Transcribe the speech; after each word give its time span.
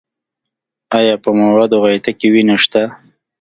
ایا 0.97 1.15
په 1.23 1.29
موادو 1.39 1.77
غایطه 1.83 2.11
کې 2.19 2.27
وینه 2.33 2.55
شته؟ 2.63 2.83